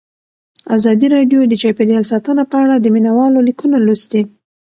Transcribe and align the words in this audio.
ازادي 0.77 1.07
راډیو 1.15 1.39
د 1.47 1.53
چاپیریال 1.63 2.03
ساتنه 2.11 2.43
په 2.51 2.55
اړه 2.63 2.75
د 2.79 2.85
مینه 2.93 3.11
والو 3.17 3.39
لیکونه 3.47 3.77
لوستي. 3.85 4.21